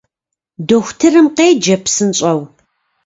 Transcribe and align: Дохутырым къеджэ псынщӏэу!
Дохутырым 0.67 1.27
къеджэ 1.35 1.75
псынщӏэу! 1.83 2.41